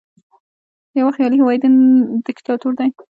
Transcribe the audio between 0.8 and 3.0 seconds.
یوه خیالي هیواد دیکتاتور دی.